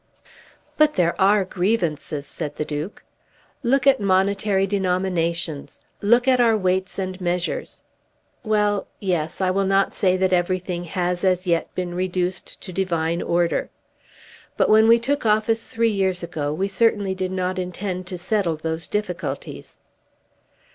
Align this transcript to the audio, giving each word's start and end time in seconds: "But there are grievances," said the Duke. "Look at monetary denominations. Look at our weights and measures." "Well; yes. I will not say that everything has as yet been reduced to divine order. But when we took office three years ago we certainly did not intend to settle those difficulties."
"But 0.77 0.95
there 0.95 1.13
are 1.21 1.45
grievances," 1.45 2.25
said 2.25 2.55
the 2.55 2.65
Duke. 2.65 3.03
"Look 3.61 3.85
at 3.85 3.99
monetary 3.99 4.65
denominations. 4.65 5.79
Look 6.01 6.27
at 6.27 6.39
our 6.39 6.57
weights 6.57 6.97
and 6.97 7.21
measures." 7.21 7.83
"Well; 8.43 8.87
yes. 8.99 9.41
I 9.41 9.51
will 9.51 9.65
not 9.67 9.93
say 9.93 10.17
that 10.17 10.33
everything 10.33 10.85
has 10.85 11.23
as 11.23 11.45
yet 11.45 11.71
been 11.75 11.93
reduced 11.93 12.59
to 12.61 12.73
divine 12.73 13.21
order. 13.21 13.69
But 14.57 14.69
when 14.69 14.87
we 14.87 14.97
took 14.97 15.23
office 15.23 15.67
three 15.67 15.91
years 15.91 16.23
ago 16.23 16.51
we 16.51 16.67
certainly 16.67 17.13
did 17.13 17.31
not 17.31 17.59
intend 17.59 18.07
to 18.07 18.17
settle 18.17 18.55
those 18.55 18.87
difficulties." 18.87 19.77